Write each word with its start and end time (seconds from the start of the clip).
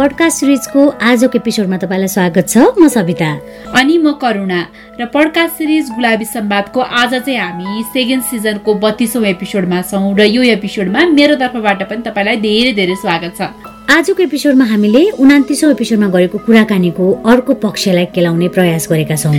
Podcast 0.00 0.38
सिरिजको 0.40 0.82
आजको 1.04 1.38
एपिसोडमा 1.38 1.76
तपाईँलाई 1.76 2.08
स्वागत 2.08 2.48
छ। 2.48 2.72
म 2.80 2.88
सविता। 2.88 3.28
अनि 3.76 3.96
म 4.00 4.12
करुणा। 4.16 4.60
र 4.96 5.04
पडकास्ट 5.12 5.54
सिरिज 5.60 5.90
गुलाबी 5.92 6.24
सम्वादको 6.24 6.80
आज 6.80 7.12
चाहिँ 7.20 7.36
हामी 7.36 7.82
सेकेन्ड 7.92 8.24
सिजनको 8.24 8.74
बत्तीसौँ 8.80 9.24
एपिसोडमा 9.34 9.80
छौँ 9.92 10.16
र 10.16 10.24
यो 10.24 10.42
एपिसोडमा 10.56 11.00
मेरो 11.12 11.34
तर्फबाट 11.36 11.82
पनि 11.84 12.00
तपाईँलाई 12.08 12.36
धेरै 12.40 12.72
धेरै 12.80 12.96
स्वागत 12.96 13.32
छ। 13.36 13.52
आजको 13.92 14.22
एपिसोडमा 14.22 14.64
हामीले 14.72 15.02
उनातिसौँ 15.20 15.70
एपिसोडमा 15.76 16.08
गरेको 16.16 16.38
कुराकानीको 16.48 17.04
अर्को 17.20 17.52
पक्षलाई 17.60 18.06
केलाउने 18.16 18.48
प्रयास 18.56 18.88
गरेका 18.88 19.16
छौँ। 19.20 19.36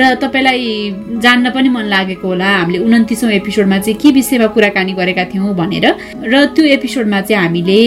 र 0.00 0.02
तपाईँलाई 0.20 0.60
जान्न 1.24 1.50
पनि 1.56 1.68
मन 1.72 1.86
लागेको 1.88 2.28
होला 2.28 2.50
हामीले 2.60 2.78
उन्तिसौँ 2.84 3.30
एपिसोडमा 3.40 3.78
चाहिँ 3.80 3.96
के 3.96 4.10
विषयमा 4.12 4.46
कुराकानी 4.52 4.92
गरेका 5.00 5.24
थियौँ 5.32 5.54
भनेर। 5.56 5.86
र 6.28 6.44
त्यो 6.52 6.64
एपिसोडमा 6.76 7.20
चाहिँ 7.24 7.40
हामीले 7.40 7.80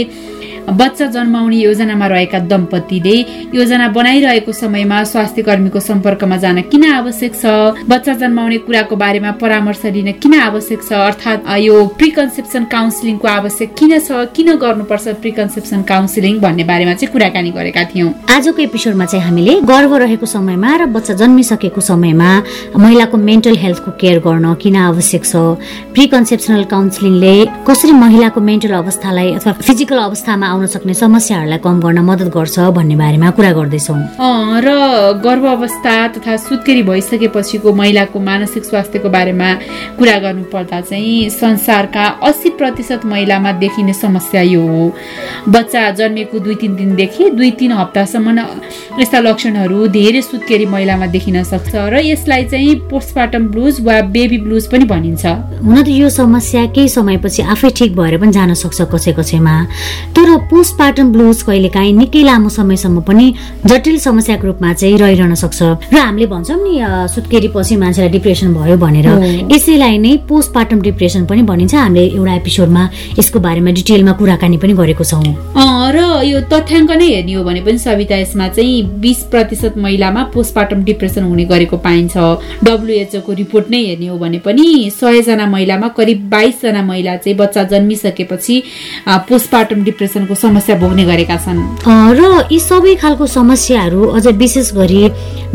बच्चा 0.70 1.06
जन्माउने 1.16 1.56
योजनामा 1.58 2.08
रहेका 2.08 2.40
दम्पतिले 2.52 3.16
योजना 3.56 3.88
बनाइरहेको 3.88 4.52
समयमा 4.52 5.04
स्वास्थ्य 5.04 5.42
कर्मीको 5.48 5.80
सम्पर्कमा 5.80 6.38
जान 6.38 6.62
किन 6.68 6.84
आवश्यक 6.92 7.34
छ? 7.36 7.46
बच्चा 7.88 8.14
जन्माउने 8.20 8.58
कुराको 8.68 8.96
बारेमा 8.96 9.32
परामर्श 9.40 9.86
लिन 9.96 10.12
किन 10.20 10.34
आवश्यक 10.40 10.82
छ? 10.84 10.92
अर्थात् 10.92 11.48
यो 11.64 11.76
प्रिकन्सेप्सन 11.98 12.64
काउन्सिलिङको 12.68 13.28
आवश्यक 13.28 13.70
किन 13.80 14.00
छ? 14.00 14.28
किन 14.36 14.56
गर्नुपर्छ 14.60 15.08
प्रिकन्सेप्सन 15.24 15.82
काउन्सिलिङ 15.88 16.40
भन्ने 16.44 16.64
बारेमा 16.68 16.94
चाहिँ 17.00 17.12
कुराकानी 17.16 17.52
गरेका 17.56 17.84
थियौँ। 17.96 18.12
आजको 18.28 18.62
एपिसोडमा 18.68 19.06
चाहिँ 19.06 19.24
हामीले 19.24 19.54
गर्व 19.72 19.96
रहेको 20.04 20.26
समयमा 20.26 20.76
र 20.76 20.86
बच्चा 20.92 21.14
जन्मिसकेको 21.16 21.82
समयमा 21.82 22.30
महिलाको 22.76 23.18
मेन्टल 23.18 23.56
हेल्थको 23.64 23.92
केयर 24.02 24.20
गर्न 24.20 24.54
किन 24.60 24.76
आवश्यक 24.76 25.24
छ? 25.24 25.36
प्रिकन्सेप्सनल 25.96 26.64
काउन्सिलिङले 26.76 27.36
कसरी 27.64 27.92
महिलाको 28.04 28.40
मेन्टल 28.42 28.74
अवस्थालाई 28.84 29.32
अथवा 29.40 29.54
फिजिकल 29.64 29.98
अवस्थामा 30.12 30.56
आउन 30.58 30.66
सक्ने 30.66 30.94
समस्याहरूलाई 30.98 31.60
कम 31.62 31.80
गर्न 31.80 32.00
मद्दत 32.02 32.34
गर्छ 32.34 32.60
भन्ने 32.74 32.96
बारेमा 32.98 33.30
कुरा 33.38 33.52
गर्दैछौँ। 33.54 34.02
र 34.66 34.70
गर्भ 35.22 35.46
अवस्था 35.46 35.94
तथा 36.18 36.36
सुत्केरी 36.42 36.84
भइसकेपछिको 36.84 37.74
महिलाको 37.74 38.20
मानसिक 38.20 38.64
स्वास्थ्यको 38.66 39.10
बारेमा 39.10 39.50
कुरा 40.02 40.18
गर्नु 40.18 40.44
पर्दा 40.50 40.82
चाहिँ 40.82 41.30
संसारका 41.30 42.06
अस्सी 42.26 42.50
प्रतिशत 42.58 43.06
महिलामा 43.06 43.52
देखिने 43.62 43.94
समस्या 43.94 44.42
यो 44.42 44.62
हो। 44.66 44.86
बच्चा 45.46 45.90
जन्मेको 45.94 46.40
दुई 46.40 46.56
तिन 46.56 46.76
दिनदेखि 46.76 47.30
दुई 47.38 47.52
तिन 47.62 47.72
हप्तासम्म 47.78 48.38
यस्ता 48.98 49.20
लक्षणहरू 49.20 49.88
धेरै 49.94 50.22
सुत्केरी 50.22 50.66
महिलामा 50.66 51.06
देखिन 51.14 51.44
सक्छ 51.44 51.76
र 51.94 52.02
यसलाई 52.02 52.44
चाहिँ 52.50 52.76
पोस्टमार्टम 52.90 53.48
ब्लुज 53.54 53.82
वा 53.86 54.02
बेबी 54.10 54.38
ब्लुज 54.42 54.66
पनि 54.74 54.86
भनिन्छ। 54.90 55.26
हुन 55.62 55.78
त 55.84 55.88
यो 55.94 56.10
समस्या 56.10 56.66
केही 56.74 56.90
समयपछि 56.90 57.42
आफै 57.46 57.70
ठिक 57.78 57.96
भएर 57.96 58.18
पनि 58.18 58.32
जान 58.34 58.54
सक्छ 58.58 58.82
कसै 58.94 59.14
कसैमा 59.14 59.56
तर 60.18 60.28
पोस्टपार्टम 60.50 61.12
ब्लुज 61.12 61.42
कहिलेकाहीँ 61.44 61.94
निकै 61.94 62.24
लामो 62.24 62.50
समयसम्म 62.50 63.02
पनि 63.04 63.26
जटिल 63.68 63.98
समस्याको 64.00 64.48
रूपमा 64.48 64.74
चाहिँ 64.74 64.98
रहिरहन 64.98 65.36
सक्छ। 65.36 65.60
र 65.92 65.98
हामीले 65.98 66.26
भन्छौँ 66.32 66.58
नि 66.64 66.74
सुत्केरी 67.14 67.48
पछि 67.56 67.76
मान्छेलाई 67.76 68.12
डिप्रेसन 68.16 68.54
भयो 68.56 68.78
भनेर। 68.80 69.08
यसैलाई 69.52 69.98
नै 69.98 70.16
पोस्टपार्टम 70.24 70.82
डिप्रेसन 70.82 71.26
पनि 71.28 71.42
भनिन्छ। 71.52 71.76
हामीले 71.76 72.04
एउटा 72.16 72.34
एपिसोडमा 72.34 72.84
यसको 73.20 73.40
बारेमा 73.40 73.72
डिटेलमा 73.76 74.12
कुराकानी 74.20 74.58
पनि 74.64 74.74
गरेको 74.80 75.04
छौँ। 75.04 75.24
र 75.88 75.98
यो 76.24 76.40
तथ्याङ्क 76.48 76.92
नै 76.96 77.08
हेर्ने 77.08 77.34
हो 77.34 77.44
भने 77.44 77.62
पनि 77.68 77.78
सविता 77.78 78.16
यसमा 78.16 78.48
चाहिँ 78.56 79.00
बिस 79.04 79.20
प्रतिशत 79.32 79.74
महिलामा 79.78 80.24
पोस्टपार्टम 80.34 80.84
डिप्रेसन 80.84 81.24
हुने 81.28 81.46
गरेको 81.52 81.78
पाइन्छ। 81.84 82.16
डब्लुएचओको 82.64 83.32
रिपोर्ट 83.44 83.66
नै 83.72 83.82
हेर्ने 83.86 84.08
हो 84.08 84.18
भने 84.18 84.40
पनि 84.48 84.66
सयजना 84.96 85.46
महिलामा 85.48 85.88
करिब 85.98 86.20
बाइसजना 86.30 86.82
महिला 86.84 87.16
चाहिँ 87.20 87.38
बच्चा 87.38 87.64
जन्मिसकेपछि 87.72 88.56
पोस्टपार्टम 89.30 89.84
डिप्रेसनको 90.28 90.36
समस्या 90.36 90.76
भोग्ने 90.78 91.04
गरेका 91.06 91.38
छन्। 91.40 91.60
र 91.88 92.48
यी 92.52 92.60
सबै 92.60 92.96
खालको 93.00 93.26
समस्याहरू 93.28 94.02
अझ 94.12 94.28
विशेष 94.36 94.74
गरी 94.76 95.02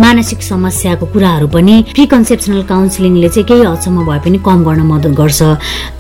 मानसिक 0.01 0.43
समस्याको 0.43 1.07
कुराहरू 1.13 1.47
पनि 1.53 1.75
प्रिकन्सेप्सनल 1.95 2.63
काउन्सिलिङले 2.73 3.29
चाहिँ 3.29 3.47
केही 3.49 3.65
हदसम्म 3.65 4.05
भए 4.09 4.19
पनि 4.25 4.39
कम 4.47 4.59
गर्न 4.65 4.83
मद्दत 4.93 5.13
गर्छ। 5.21 5.41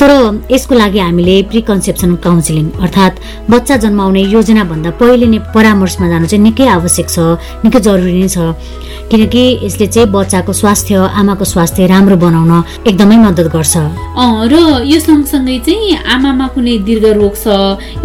तर 0.00 0.10
यसको 0.50 0.74
लागि 0.74 0.98
हामीले 0.98 1.36
प्रिकन्सेप्सनल 1.52 2.16
काउन्सिलिङ 2.24 2.66
अर्थात् 2.84 3.20
बच्चा 3.52 3.76
जन्माउने 3.84 4.22
योजनाभन्दा 4.36 4.90
पहिले 5.00 5.26
नै 5.32 5.38
परामर्शमा 5.54 6.06
जानु 6.12 6.26
चाहिँ 6.30 6.44
निकै 6.44 6.66
आवश्यक 6.78 7.08
छ 7.10 7.18
निकै 7.64 7.80
जरुरी 7.80 8.14
नै 8.22 8.28
छ। 8.28 8.38
किनकि 9.10 9.42
यसले 9.66 9.86
चाहिँ 9.92 10.08
बच्चाको 10.08 10.52
स्वास्थ्य 10.52 10.94
आमाको 11.20 11.44
स्वास्थ्य 11.44 11.86
राम्रो 11.92 12.16
बनाउन 12.16 12.52
एकदमै 12.88 13.16
मद्दत 13.26 13.48
गर्छ। 13.52 13.74
र 14.52 14.54
यो 14.88 14.98
सँगसँगै 15.04 15.58
चाहिँ 15.66 15.96
आमामा 16.14 16.46
कुनै 16.54 16.76
दीर्घ 16.86 17.06
रोग 17.20 17.34
छ 17.36 17.46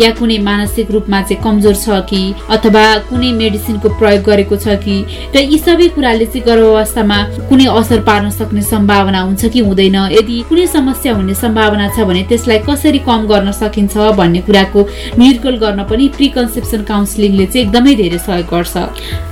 या 0.02 0.10
कुनै 0.20 0.38
मानसिक 0.50 0.92
रूपमा 0.92 1.22
चाहिँ 1.22 1.42
कमजोर 1.44 1.76
छ 1.76 1.88
कि 2.10 2.22
अथवा 2.56 2.84
कुनै 3.10 3.32
मेडिसिनको 3.40 3.88
प्रयोग 4.00 4.24
गरेको 4.28 4.56
छ 4.58 4.76
कि 4.84 4.96
र 5.32 5.38
यी 5.48 5.58
सबै 5.64 5.77
कुराले 5.96 6.26
चाहिँ 6.26 6.46
गर्भावस्थामा 6.46 7.18
कुनै 7.50 7.66
असर 7.70 8.00
पार्न 8.10 8.30
सक्ने 8.30 8.62
सम्भावना 8.62 9.20
हुन्छ 9.22 9.46
कि 9.54 9.60
हुँदैन? 9.60 9.96
यदि 10.18 10.36
कुनै 10.50 10.66
समस्या 10.68 11.14
हुने 11.16 11.34
सम्भावना 11.34 11.88
छ 11.96 12.06
भने 12.10 12.22
त्यसलाई 12.30 12.60
कसरी 12.66 13.00
कम 13.06 13.22
गर्न 13.30 13.52
सकिन्छ 13.52 13.98
भन्ने 14.18 14.42
कुराको 14.48 14.82
निर्कुल 15.18 15.56
गर्न 15.64 15.84
पनि 15.90 16.08
प्रिकन्सेप्सन 16.18 16.82
काउन्सिलिङले 16.90 17.46
चाहिँ 17.46 17.66
एकदमै 17.68 17.94
धेरै 17.96 18.18
सहयोग 18.18 18.48
गर्छ। 18.50 18.76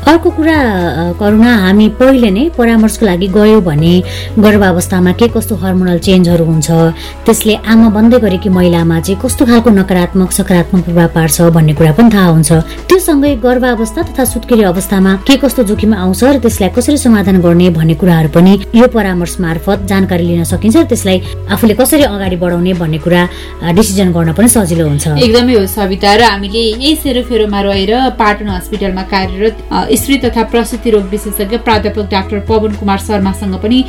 अर्को 0.06 0.30
कुरा 0.38 0.58
करुणा 1.20 1.52
हामी 1.66 1.88
पहिले 2.00 2.30
नै 2.30 2.44
परामर्शको 2.58 3.06
लागि 3.06 3.28
गयौँ 3.34 3.62
भने 3.66 3.94
गर्भावस्थामा 4.38 5.12
के 5.20 5.28
कस्तो 5.34 5.56
हर्मोनल 5.64 6.00
चेन्जहरू 6.06 6.46
हुन्छ? 6.46 6.70
त्यसले 7.26 7.56
आमा 7.66 7.90
बन्दै 7.98 8.20
गरेकी 8.26 8.50
महिलामा 8.50 9.00
चाहिँ 9.00 9.20
कस्तो 9.24 9.46
खालको 9.46 9.70
नकारात्मक 9.70 10.32
सकारात्मक 10.32 10.84
प्रभाव 10.86 11.10
पार्छ 11.16 11.42
भन्ने 11.56 11.74
कुरा 11.74 11.92
पनि 11.98 12.10
थाहा 12.14 12.30
हुन्छ। 12.36 12.52
त्यो 12.88 12.98
सँगै 13.00 13.36
गर्भावस्था 13.42 14.02
तथा 14.10 14.24
सुत्केरी 14.26 14.64
अवस्थामा 14.72 15.12
के 15.28 15.36
कस्तो 15.42 15.64
जोखिम 15.70 15.94
आउँछ 15.96 16.24
त्यसलाई 16.40 16.70
कसरी 16.76 16.98
समाधान 16.98 17.42
गर्ने 17.42 17.70
भन्ने 17.78 17.94
कुराहरू 18.02 18.30
पनि 18.30 18.54
यो 18.76 18.88
परामर्श 18.88 19.36
मार्फत 19.40 19.86
जानकारी 19.92 20.24
लिन 20.26 20.44
सकिन्छ 20.44 20.76
र 20.78 20.84
त्यसलाई 20.92 21.18
आफूले 21.54 21.74
कसरी 21.82 22.04
अगाडि 22.04 22.36
बढाउने 22.44 22.74
भन्ने 22.82 22.98
कुरा 23.06 23.22
डिसिजन 23.76 24.12
गर्न 24.12 24.34
पनि 24.34 24.48
सजिलो 24.50 24.88
हुन्छ। 24.88 25.08
एकदमै 25.20 25.54
हो 25.56 25.66
सविता 25.68 26.14
र 26.16 26.22
हामीले 26.24 26.62
यही 26.62 26.96
सेरोफेरोमा 27.04 27.62
रहेर 27.62 27.94
पाटन 28.20 28.50
हस्पिटलमा 28.50 29.04
कार्यरत 29.14 29.56
स्त्री 30.00 30.18
तथा 30.26 30.44
प्रसुति 30.54 30.90
रोग 30.92 31.06
विशेषज्ञ 31.12 31.58
प्राध्यापक 31.68 32.10
डाक्टर 32.12 32.40
पवन 32.50 32.74
कुमार 32.80 33.00
शर्मासँग 33.08 33.56
पनि 33.64 33.80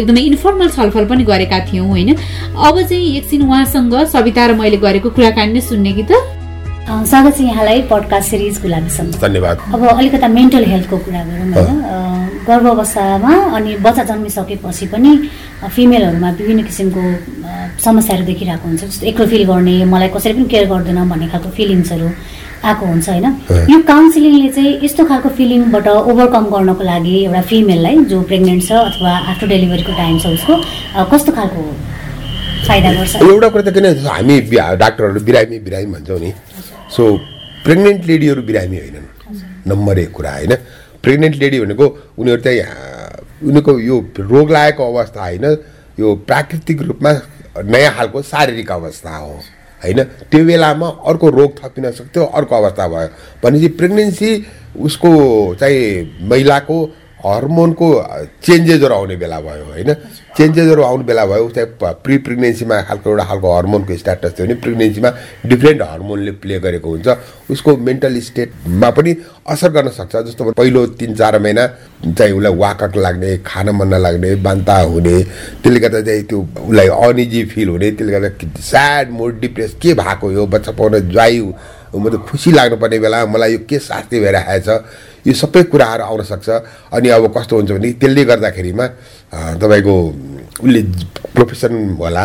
एकदमै 0.00 0.20
इन्फर्मल 0.30 0.68
छलफल 0.76 1.04
पनि 1.06 1.24
गरेका 1.24 1.58
थियौँ 1.68 1.86
होइन? 1.88 2.10
अब 2.56 2.82
चाहिँ 2.82 3.16
एकछिन 3.16 3.42
उहाँसँग 3.48 3.94
सविता 4.12 4.46
र 4.46 4.54
मैले 4.60 4.76
गरेको 4.78 5.10
कुराकानी 5.10 5.52
नै 5.52 5.60
सुन्ने 5.60 5.92
कि 5.92 6.04
त? 6.10 6.39
स्वागत 6.80 7.36
छ 7.36 7.40
यहाँलाई 7.40 7.80
पडकास्ट 7.90 8.30
सिरिज 8.30 8.60
गुलाबीसम्म 8.62 9.10
धन्यवाद। 9.20 9.58
अब 9.74 9.82
अलिकता 9.88 10.28
मेन्टल 10.28 10.64
हेल्थको 10.64 10.96
कुरा 10.96 11.22
गरौँ 11.24 11.52
होइन। 11.52 12.44
गर्भावस्थामा 12.46 13.32
अनि 13.56 13.76
बच्चा 13.84 14.02
जन्मिसकेपछि 14.10 14.86
पनि 14.92 15.12
फिमेलहरूमा 15.76 16.30
विभिन्न 16.40 16.62
किसिमको 16.64 17.02
समस्याहरू 17.84 18.24
देखिरहेको 18.26 18.68
हुन्छ। 18.68 18.84
जस्तो 18.84 19.06
एक्लो 19.06 19.26
फिल 19.26 19.44
गर्ने 19.52 19.84
मलाई 19.92 20.08
कसैले 20.16 20.34
पनि 20.34 20.48
केयर 20.48 20.66
गर्दैन 20.72 21.08
भन्ने 21.10 21.28
खालको 21.28 21.50
फिलिङ्सहरू 21.58 22.08
आएको 22.64 22.86
हुन्छ 22.86 23.08
होइन। 23.08 23.26
यो 23.72 23.78
काउन्सिलिङले 23.92 24.48
चाहिँ 24.56 24.72
यस्तो 24.84 25.04
खालको 25.04 25.28
फिलिङबाट 25.38 25.86
ओभरकम 25.88 26.44
गर्नको 26.54 26.82
लागि 26.90 27.14
एउटा 27.24 27.42
फिमेललाई 27.52 27.96
जो 28.10 28.20
प्रेग्नेन्ट 28.24 28.62
छ 28.68 28.72
अथवा 28.88 29.12
आफ्टर 29.30 29.46
डेलिभरीको 29.52 29.92
टाइम 30.00 30.18
छ 30.18 30.26
उसको 30.36 30.54
कस्तो 31.12 31.32
खालको 31.32 31.62
फाइदा 32.66 32.92
गर्छ? 32.92 33.16
एउटा 33.16 33.48
कुरा 33.48 33.62
त 33.62 33.74
किन 33.74 33.86
हामी 34.06 34.40
डाक्टरहरू 34.82 35.20
बिरामी 35.28 35.58
बिरामी 35.66 35.92
भन्छौँ 35.94 36.20
नि। 36.20 36.32
सो 36.90 37.04
प्रेग्नेन्ट 37.64 38.06
लेडीहरू 38.06 38.42
बिरामी 38.42 38.78
होइनन् 38.78 39.08
नम्बर 39.66 39.98
एक 39.98 40.10
कुरा 40.12 40.32
होइन 40.32 40.54
प्रेग्नेन्ट 41.02 41.36
लेडी 41.36 41.60
भनेको 41.60 41.86
उनीहरू 42.18 42.42
चाहिँ 42.42 42.62
उनीहरूको 43.42 43.78
यो 43.80 43.98
रोग 44.20 44.50
लागेको 44.50 44.92
अवस्था 44.92 45.20
होइन 45.20 45.44
यो 45.98 46.14
प्राकृतिक 46.26 46.82
रूपमा 46.82 47.12
नयाँ 47.64 47.92
खालको 47.94 48.22
शारीरिक 48.24 48.72
अवस्था 48.72 49.16
हो 49.16 49.32
होइन 49.82 50.02
त्यो 50.30 50.44
बेलामा 50.44 50.88
अर्को 51.06 51.28
रोग 51.30 51.58
थपिन 51.58 51.90
सक्थ्यो 51.92 52.24
अर्को 52.32 52.56
अवस्था 52.56 52.88
भयो 52.88 53.08
भनेपछि 53.42 53.68
प्रेग्नेन्सी 53.76 54.30
उसको 54.80 55.10
चाहिँ 55.60 56.18
महिलाको 56.28 56.78
हर्मोनको 57.24 57.86
चेन्जेसहरू 58.44 58.94
आउने 58.94 59.16
बेला 59.16 59.40
भयो 59.40 59.64
होइन? 59.64 59.92
चेन्जेसहरू 60.36 60.82
आउने 60.82 61.04
बेला 61.04 61.24
भयो 61.26 61.48
चाहिँ 61.50 61.68
प्रि 62.04 62.16
प्रेग्नेन्सीमा 62.26 62.80
खालको 62.88 63.10
एउटा 63.10 63.24
खालको 63.24 63.48
हर्मोनको 63.56 63.96
स्ट्याटस 63.96 64.32
थियो 64.38 64.46
भने 64.46 64.54
प्रेग्नेन्सीमा 64.64 65.10
डिफ्रेन्ट 65.46 65.82
हर्मोनले 65.82 66.32
प्ले 66.40 66.58
गरेको 66.60 66.88
हुन्छ। 66.90 67.08
उसको 67.50 67.76
मेन्टल 67.76 68.20
स्टेटमा 68.20 68.90
पनि 68.96 69.16
असर 69.48 69.70
गर्न 69.72 69.88
सक्छ। 69.98 70.16
जस्तो 70.16 70.50
पहिलो 70.52 70.86
तिन 70.96 71.14
चार 71.14 71.38
महिना 71.38 71.66
चाहिँ 72.08 72.32
उसलाई 72.32 72.54
वाकट 72.56 72.96
लाग्ने 72.96 73.36
खान 73.46 73.68
मन 73.76 73.88
नलाग्ने 73.94 74.34
बान्ता 74.40 74.76
हुने 74.80 75.16
त्यसले 75.60 75.80
गर्दा 75.80 76.00
चाहिँ 76.00 76.22
त्यो 76.24 76.38
उसलाई 76.68 76.88
अनिजी 76.88 77.44
फिल 77.52 77.68
हुने 77.68 77.90
त्यसले 77.90 78.12
गर्दा 78.12 78.30
स्याड 78.70 79.10
मोड 79.10 79.40
डिप्रेस 79.40 79.76
के 79.82 79.94
भएको 79.94 80.32
यो 80.32 80.46
बच्चा 80.46 80.72
पाउन 80.72 80.98
ज्वाइँ 81.10 81.52
म 81.90 82.08
त 82.08 82.22
खुसी 82.22 82.52
लाग्नुपर्ने 82.52 82.98
बेला 82.98 83.24
मलाई 83.26 83.52
यो 83.52 83.58
के 83.66 83.78
शास्ति 83.82 84.20
भइरहेको 84.20 84.62
छ 84.62 84.82
यो 85.26 85.32
सबै 85.34 85.62
कुराहरू 85.72 86.02
आउन 86.04 86.22
सक्छ। 86.24 86.48
अनि 86.92 87.08
अब 87.08 87.24
कस्तो 87.36 87.56
हुन्छ 87.56 87.70
भने 87.72 87.92
त्यसले 88.00 88.24
गर्दाखेरिमा 88.24 88.86
तपाईँको 89.60 89.94
उसले 90.64 90.80
प्रोफेसन 91.34 91.72
होला 92.00 92.24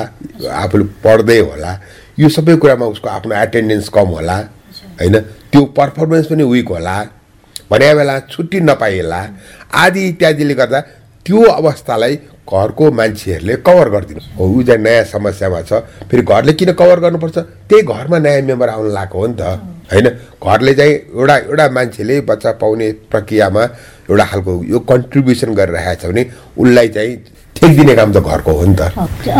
आफूले 0.64 0.86
पढ्दै 1.04 1.40
होला 1.40 1.72
यो 2.20 2.30
सबै 2.30 2.56
कुरामा 2.62 2.86
उसको 2.96 3.08
आफ्नो 3.10 3.36
एटेन्डेन्स 3.36 3.90
कम 3.90 4.08
होला 4.18 4.38
होइन? 5.00 5.16
त्यो 5.52 5.62
पर्फर्मेन्स 5.78 6.26
पनि 6.28 6.44
विक 6.44 6.70
होला 6.70 6.96
भने 7.72 7.94
बेला 7.96 8.20
छुट्टी 8.32 8.60
नपाइएला 8.60 9.20
आदि 9.84 10.02
इत्यादिले 10.08 10.54
गर्दा 10.54 10.80
त्यो 11.26 11.42
अवस्थालाई 11.52 12.16
घरको 12.46 12.92
मान्छेहरूले 12.92 13.56
कभर 13.66 13.90
गरिदिनु। 13.90 14.22
हो 14.38 14.44
ऊ 14.46 14.64
चाहिँ 14.64 14.82
नयाँ 14.82 15.04
समस्यामा 15.10 15.62
छ 15.62 15.82
फेरि 16.10 16.22
घरले 16.22 16.54
किन 16.54 16.72
कभर 16.80 17.00
गर्नुपर्छ? 17.02 17.38
त्यही 17.70 17.82
घरमा 17.82 18.18
नयाँ 18.20 18.42
मेम्बर 18.46 18.70
आउनु 18.70 18.90
लागेको 18.94 19.20
हो 19.20 19.28
नि 19.28 19.36
त। 19.40 19.75
होइन 19.92 20.08
घरले 20.42 20.74
चाहिँ 20.74 20.94
एउटा 20.94 21.36
एउटा 21.38 21.70
मान्छेले 21.78 22.20
बच्चा 22.30 22.52
पाउने 22.62 22.92
प्रक्रियामा 23.12 23.64
एउटा 24.10 24.26
खालको 24.32 24.54
यो 24.74 24.80
कन्ट्रिब्युसन 24.92 25.54
गरिरहेको 25.54 26.02
छ 26.02 26.12
भने 26.12 26.24
उसलाई 26.58 26.88
चाहिँ 26.96 27.16
ठेकिदिने 27.56 27.96
काम 27.96 28.12
त 28.14 28.20
घरको 28.20 28.52
हो 28.52 28.66
नि 28.66 28.76
त। 28.76 28.82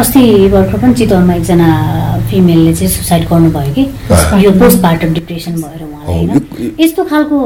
अस्ति 0.02 0.24
भर्खर 0.50 0.78
पनि 0.82 0.94
चितवनमा 0.94 1.34
एकजना 1.36 1.70
फिमेलले 2.30 2.74
चाहिँ 2.74 2.92
सुसाइड 2.92 3.28
गर्नुभयो 3.30 3.74
कि? 3.74 3.84
यो 4.46 4.52
पोस्ट 4.60 4.82
पार्टम 4.84 5.14
डिप्रेसन 5.14 5.56
भएर 5.62 5.84
उहाँलाई 5.84 6.72
यस्तो 6.80 7.04
खालको 7.12 7.40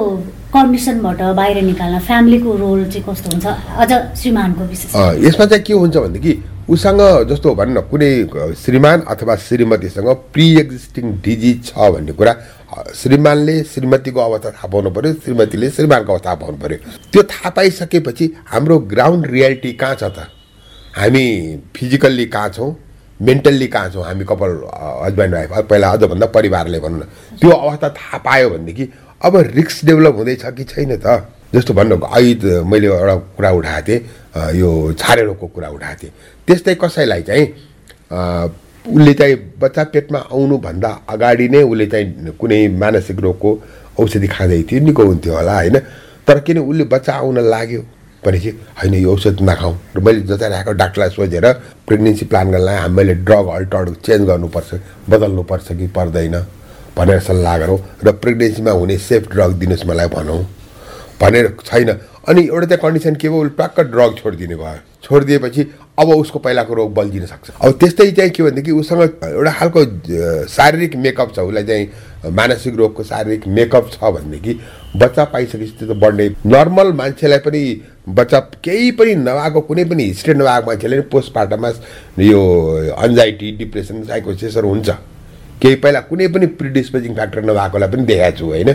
कन्डिसनबाट 0.53 1.21
बाहिर 1.39 1.61
निकाल्न 1.63 1.99
फ्यामिलीको 2.05 2.55
रोल 2.57 2.85
चाहिँ 2.85 3.03
कस्तो 3.09 3.29
हुन्छ? 3.31 3.45
अझ 3.81 3.91
श्रीमानको 4.21 4.63
विशेष। 4.69 4.95
यसमा 5.25 5.45
चाहिँ 5.45 5.63
के 5.63 5.73
हुन्छ 5.73 5.97
भनेदेखि 5.97 6.33
उसँग 6.69 7.01
जस्तो 7.29 7.53
भनौँ 7.55 7.73
न 7.73 7.81
कुनै 7.89 8.11
श्रीमान 8.61 9.01
अथवा 9.09 9.35
श्रीमतीसँग 9.47 10.09
प्रि 10.33 10.45
एक्जिस्टिङ 10.59 11.05
डिजिज 11.25 11.65
छ 11.65 11.89
भन्ने 11.93 12.13
कुरा 12.13 12.33
श्रीमानले 12.95 13.63
श्रीमतीको 13.63 14.19
अवस्था 14.19 14.49
थाहा 14.51 14.67
पाउनु 14.67 14.89
पऱ्यो 14.91 15.13
श्रीमतीले 15.13 15.69
श्रीमानको 15.69 16.11
अवस्था 16.13 16.25
थाहा 16.25 16.35
पाउनु 16.41 16.57
पऱ्यो 16.57 16.77
त्यो 17.11 17.23
थाहा 17.23 17.49
पाइसकेपछि 17.57 18.25
हाम्रो 18.51 18.77
ग्राउन्ड 18.93 19.25
रियालिटी 19.31 19.71
कहाँ 19.73 19.95
छ 19.95 20.03
त? 20.03 20.27
हामी 20.97 21.25
फिजिकल्ली 21.75 22.25
कहाँ 22.25 22.49
छौँ? 22.49 22.75
मेन्टल्ली 23.21 23.67
कहाँ 23.67 23.89
छौँ? 23.89 24.03
हामी 24.05 24.25
कपाल 24.25 24.51
हस्बेन्ड 25.05 25.33
वाइफ 25.35 25.67
पहिला 25.69 25.89
अझभन्दा 25.91 26.25
परिवारले 26.35 26.79
भनौँ 26.79 26.99
न। 26.99 27.03
त्यो 27.39 27.51
अवस्था 27.51 27.89
थाहा 27.89 28.17
पायो 28.25 28.49
भनेदेखि 28.49 28.89
अब 29.25 29.35
रिक्स 29.55 29.83
डेभलप 29.85 30.15
हुँदैछ 30.15 30.45
कि 30.57 30.63
छैन 30.63 30.95
त? 30.97 31.07
जस्तो 31.53 31.73
भन्नु 31.73 31.95
अहिले 31.97 32.61
मैले 32.61 32.87
एउटा 32.87 33.15
कुरा 33.35 33.51
उठाएको 33.51 33.87
थिएँ 33.87 34.59
यो 34.59 34.69
छारे 34.93 35.23
रोगको 35.25 35.47
कुरा 35.47 35.69
उठाएको 35.69 35.99
थिएँ। 36.03 36.13
त्यस्तै 36.47 36.75
कसैलाई 36.77 37.21
चाहिँ 37.27 37.45
उसले 38.87 39.13
चाहिँ 39.13 39.35
बच्चा 39.59 39.83
पेटमा 39.93 40.19
आउनुभन्दा 40.31 40.89
अगाडि 41.09 41.47
नै 41.49 41.61
उसले 41.63 41.85
चाहिँ 41.87 42.31
कुनै 42.39 42.67
मानसिक 42.79 43.19
रोगको 43.19 43.49
औषधि 43.99 44.27
खाँदै 44.27 44.61
थियो 44.71 44.79
निको 44.85 45.03
हुन्थ्यो 45.05 45.33
होला 45.35 45.55
होइन? 45.55 45.77
तर 46.27 46.39
किन 46.39 46.57
उसले 46.59 46.83
बच्चा 46.93 47.13
आउन 47.13 47.39
लाग्यो 47.39 47.81
भनेपछि 48.23 48.49
होइन 48.79 48.93
यो 48.95 49.11
औषध 49.13 49.37
नखाउँ 49.41 49.75
र 49.95 49.99
मैले 49.99 50.21
जता 50.27 50.47
राखेको 50.47 50.73
डाक्टरलाई 50.73 51.09
सोधेर 51.09 51.45
प्रेग्नेन्सी 51.87 52.25
प्लान 52.25 52.51
गर्नलाई 52.51 52.87
मैले 52.89 53.13
ड्रग 53.27 53.47
अल्टर्ड 53.47 53.95
चेन्ज 54.05 54.27
गर्नुपर्छ 54.27 54.73
बदल्नुपर्छ 55.09 55.67
कि 55.79 55.87
पर्दैन 55.97 56.35
भनेर 56.97 57.19
सल्लाह 57.19 57.57
गरौँ 57.57 57.79
र 58.03 58.11
प्रेग्नेन्सीमा 58.11 58.71
हुने 58.71 58.97
सेफ 58.99 59.29
ड्रग 59.31 59.51
दिनुहोस् 59.59 59.85
मलाई 59.87 60.07
भनौँ 60.15 60.43
भनेर 61.21 61.55
छैन। 61.65 61.89
अनि 62.29 62.41
एउटा 62.43 62.65
चाहिँ 62.65 62.81
कन्डिसन 62.81 63.15
के 63.15 63.29
भयो? 63.29 63.39
उसले 63.39 63.55
ट्वाक्क 63.55 63.79
ड्रग 63.91 64.15
छोडिदिने 64.17 64.55
भयो 64.55 64.79
छोडिदिएपछि 65.03 65.63
अब 65.99 66.09
उसको 66.09 66.39
पहिलाको 66.39 66.73
रोग 66.73 66.93
बल्झिन 66.93 67.25
सक्छ। 67.25 67.49
अब 67.61 67.71
त्यस्तै 67.79 68.11
चाहिँ 68.11 68.31
के 68.31 68.43
भनेदेखि 68.43 68.71
उसँग 68.71 69.01
एउटा 69.01 69.51
खालको 69.51 69.83
शारीरिक 70.47 70.95
मेकअप 70.95 71.35
छ 71.35 71.39
उसलाई 71.39 71.63
चाहिँ 71.63 72.31
मानसिक 72.31 72.75
रोगको 72.75 73.03
शारीरिक 73.03 73.47
मेकअप 73.47 73.89
छ 73.91 74.11
भनेदेखि 74.15 74.59
बच्चा 74.95 75.23
पाइसकेपछि 75.33 75.75
त्यो 75.79 75.93
त 75.93 75.97
बढ्ने। 75.99 76.27
नर्मल 76.47 76.91
मान्छेलाई 76.93 77.39
पनि 77.39 77.61
बच्चा 78.09 78.39
केही 78.63 78.91
पनि 78.91 79.15
नभएको 79.17 79.61
कुनै 79.61 79.83
पनि 79.85 80.03
हिस्ट्री 80.03 80.33
नभएको 80.33 80.65
मान्छेले 80.67 80.99
पनि 80.99 81.09
पोस्टमार्टममा 81.11 81.69
यो 82.23 82.41
अन्जाइटी 82.97 83.51
डिप्रेसन 83.57 84.03
साइकोसिसहरू 84.03 84.69
हुन्छ। 84.69 84.89
केही 85.61 85.75
पहिला 85.75 85.99
कुनै 86.07 86.27
पनि 86.33 86.45
प्रिडिस्पोजिङ 86.59 87.13
फ्याक्टर 87.15 87.43
नभएकोलाई 87.45 87.89
पनि 87.89 88.03
देखाएको 88.05 88.37
छु 88.37 88.45
होइन? 88.45 88.69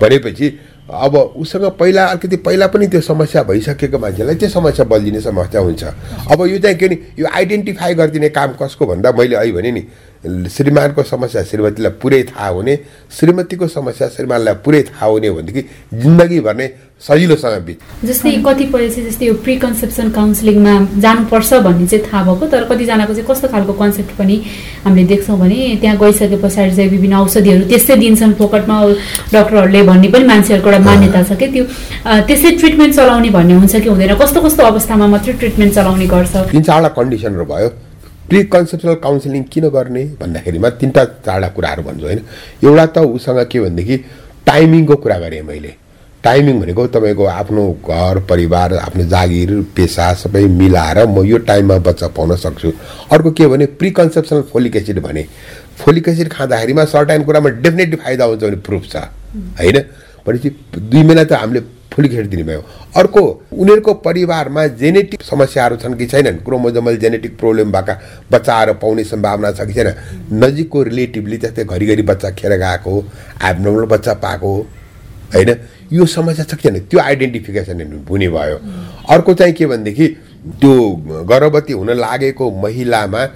भनेपछि 0.00 0.46
अब 0.88 1.14
उसँग 1.36 1.64
पहिला 1.76 2.04
अलिकति 2.06 2.36
पहिला 2.36 2.66
पनि 2.66 2.86
त्यो 2.88 3.00
समस्या 3.00 3.42
भइसकेको 3.44 3.98
मान्छेलाई 3.98 4.34
त्यो 4.34 4.48
समस्या 4.48 4.84
बल्झिने 4.88 5.20
समस्या 5.20 5.60
हुन्छ। 5.60 5.84
अब 6.32 6.46
यो 6.48 6.58
चाहिँ 6.58 6.76
के 6.76 6.88
नि 6.88 6.96
यो 7.18 7.26
आइडेन्टिफाई 7.28 7.94
गरिदिने 7.94 8.28
काम 8.28 8.52
कसको 8.62 8.86
भन्दा 8.86 9.12
मैले 9.12 9.36
अहिले 9.36 9.52
भने 9.52 9.70
नि 9.72 9.82
श्रीमानको 10.24 11.02
समस्या 11.02 11.42
श्रीमतीलाई 11.50 11.92
पुरै 12.02 12.22
थाहा 12.30 12.48
हुने 12.48 12.74
श्रीमतीको 13.18 13.66
समस्या 13.68 14.08
श्रीमानलाई 14.16 14.54
पुरै 14.64 14.82
थाहा 14.82 15.06
हुने 15.06 15.30
भनेदेखि 15.30 15.62
जिन्दगीभर 16.02 16.56
नै 16.56 16.68
सजिलोसँग 16.98 17.62
बित 17.66 17.78
जस्तै 18.04 18.32
कतिपय 18.46 18.88
चाहिँ 18.90 19.04
जस्तै 19.08 19.26
यो 19.26 19.34
प्रिकन्सेप्सन 19.46 20.10
काउन्सिलिङमा 20.18 20.74
जानुपर्छ 21.04 21.50
भन्ने 21.66 21.86
चाहिँ 21.86 22.04
थाहा 22.06 22.22
भएको 22.26 22.46
तर 22.50 22.64
कतिजनाको 22.70 23.14
चाहिँ 23.14 23.28
कस्तो 23.30 23.48
खालको 23.54 23.72
कन्सेप्ट 23.78 24.18
पनि 24.18 24.36
हामीले 24.84 25.06
देख्छौँ 25.06 25.38
भने 25.38 25.58
त्यहाँ 25.80 25.96
गइसके 26.02 26.36
पछाडि 26.42 26.74
चाहिँ 26.76 26.90
विभिन्न 26.90 27.14
औषधिहरू 27.22 27.68
त्यस्तै 27.70 27.96
दिन्छन् 28.02 28.34
फोकटमा 28.42 28.76
डक्टरहरूले 29.34 29.82
भन्ने 29.90 30.08
पनि 30.14 30.24
मान्छेहरूको 30.34 30.70
एउटा 30.70 30.84
मान्यता 30.90 31.22
छ 31.22 31.38
कि 31.38 31.46
त्यो 31.54 31.64
त्यसै 32.26 32.50
ट्रिटमेन्ट 32.58 32.94
चलाउने 32.94 33.30
भन्ने 33.38 33.54
हुन्छ 33.62 33.74
कि 33.76 33.88
हुँदैन 33.88 34.14
कस्तो 34.18 34.42
कस्तो 34.42 34.62
अवस्थामा 34.72 35.06
मात्रै 35.14 35.32
ट्रिटमेन्ट 35.38 35.74
चलाउने 35.74 36.06
गर्छ। 36.14 36.50
तिन 36.50 36.62
चारवटा 36.62 36.90
कन्डिसनहरू 36.98 37.46
भयो। 37.54 37.70
प्रि 38.28 38.42
कन्सेप्सनल 38.44 38.94
काउन्सिलिङ 38.94 39.42
किन 39.52 39.68
गर्ने 39.68 40.04
भन्दाखेरिमा 40.20 40.68
तिनवटा 40.70 41.04
चारवटा 41.26 41.48
कुराहरू 41.48 41.82
भन्छु 41.82 42.06
होइन? 42.06 42.20
एउटा 42.64 42.86
त 42.86 42.98
उसँग 42.98 43.40
के 43.52 43.60
भनेदेखि 43.60 43.96
टाइमिङको 44.46 44.96
कुरा 44.96 45.18
गरेँ 45.18 45.42
मैले। 45.42 45.74
टाइमिङ 46.24 46.60
भनेको 46.60 46.86
तपाईँको 46.86 47.24
आफ्नो 47.24 47.64
घर 47.86 48.18
परिवार 48.30 48.74
आफ्नो 48.76 49.04
जागिर 49.04 49.50
पेसा 49.76 50.12
सबै 50.14 50.44
मिलाएर 50.60 51.06
म 51.06 51.24
यो 51.24 51.38
टाइममा 51.48 51.78
बच्चा 51.78 52.08
पाउन 52.16 52.36
सक्छु। 52.36 52.72
अर्को 53.12 53.30
के 53.30 53.46
भने 53.46 53.66
प्रि 53.78 53.90
कन्सेप्सनल 53.90 54.42
फोलिक 54.52 54.76
एसिड 54.76 54.98
भने 54.98 55.26
फोलिक 55.78 56.08
एसिड 56.08 56.28
खाँदाखेरिमा 56.28 56.84
सर्टाइन 56.84 57.24
कुरामा 57.24 57.48
डेफिनेटली 57.64 57.96
फाइदा 57.96 58.24
हुन्छ 58.24 58.42
भने 58.42 58.56
प्रुफ 58.68 58.88
छ 58.92 58.96
होइन? 59.58 59.80
भनेपछि 60.26 60.50
दुई 60.76 61.02
महिना 61.02 61.24
त 61.24 61.32
हामीले 61.32 61.60
फोलिक 61.98 62.12
एसिड 62.12 62.26
दिने 62.30 62.42
भयो। 62.44 62.62
अर्को 62.96 63.20
उनीहरूको 63.52 63.92
परिवारमा 64.06 64.66
जेनेटिक 64.78 65.22
समस्याहरू 65.22 65.76
छन् 65.76 65.94
कि 65.98 66.06
छैनन्? 66.06 66.36
क्रोमोजोमल 66.46 66.96
जेनेटिक 66.96 67.38
प्रब्लम 67.38 67.72
भएका 67.72 67.94
बच्चाहरू 68.30 68.72
पाउने 68.78 69.04
सम्भावना 69.04 69.50
छ 69.52 69.66
कि 69.66 69.74
छैन? 69.74 69.90
नजिकको 70.32 70.82
रिलेटिभली 70.82 71.36
जस्तै 71.36 71.64
घरिघरि 71.64 72.02
बच्चा 72.02 72.30
खेर 72.38 72.52
गएको 72.56 72.94
एबनर्मल 73.42 73.86
बच्चा 73.90 74.14
पाएको 74.14 74.54
होइन? 75.34 75.50
यो 75.92 76.06
समस्या 76.06 76.44
छ 76.44 76.54
कि 76.54 76.68
छैन? 76.68 76.78
त्यो 76.86 77.00
आइडेन्टिफिकेसन 77.00 78.06
हुने 78.08 78.28
भयो। 78.30 78.56
अर्को 79.10 79.34
चाहिँ 79.34 79.54
के 79.58 79.66
भनेदेखि 79.66 80.06
त्यो 80.62 80.74
गर्भवती 81.26 81.72
हुन 81.72 81.90
लागेको 81.98 82.50
महिलामा 82.62 83.26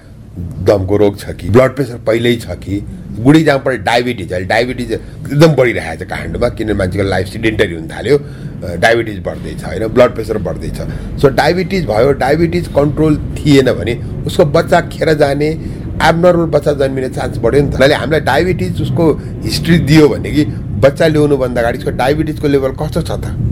दमको 0.63 0.97
रोग 0.97 1.19
छ 1.19 1.35
कि 1.35 1.51
ब्लड 1.51 1.75
प्रेसर 1.75 1.99
पहिल्यै 2.07 2.37
छ 2.37 2.55
कि 2.63 2.79
बुढी 3.19 3.43
जाँपर 3.45 3.77
डायबिटिज 3.85 4.33
अहिले 4.33 4.47
डायबिटिज 4.47 4.93
एकदम 4.93 5.55
बढिरहेको 5.55 6.05
छ 6.05 6.09
काठमाडौँमा 6.09 6.49
किनभने 6.49 6.75
मान्छेको 6.79 7.05
लाइफ 7.09 7.27
सिडेन्टरी 7.29 7.75
हुन 7.75 7.89
थाल्यो 7.89 8.19
डायबिटिज 8.79 9.19
बढ्दैछ 9.25 9.65
होइन 9.65 9.87
ब्लड 9.95 10.15
प्रेसर 10.15 10.39
बढ्दैछ। 10.39 10.81
सो 11.21 11.29
डायबिटिज 11.37 11.87
भयो 11.87 12.13
डायबिटिज 12.19 12.69
कन्ट्रोल 12.77 13.17
थिएन 13.39 13.73
भने 13.73 13.95
उसको 14.27 14.45
बच्चा 14.57 14.81
खेर 14.89 15.13
जाने 15.15 15.47
एबनर्मल 15.47 16.47
बच्चा 16.51 16.73
जन्मिने 16.81 17.09
चान्स 17.11 17.39
बढ्यो 17.39 17.63
नि 17.63 17.71
त। 17.71 17.81
अहिले 17.81 17.95
हामीलाई 17.95 18.21
डायबिटिज 18.21 18.83
उसको 18.83 19.13
हिस्ट्री 19.45 19.79
दियो 19.91 20.09
भने 20.09 20.31
कि 20.31 20.45
बच्चा 20.85 21.07
ल्याउनुभन्दा 21.07 21.61
अगाडि 21.61 21.79
उसको 21.79 21.91
डायबिटिजको 21.97 22.49
लेभल 22.49 22.73
कस्तो 22.81 23.03
छ 23.03 23.11
त? 23.11 23.52